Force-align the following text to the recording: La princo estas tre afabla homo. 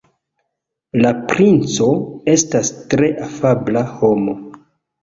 La 1.03 1.11
princo 1.33 1.91
estas 2.35 2.75
tre 2.95 3.13
afabla 3.31 3.87
homo. 4.03 4.41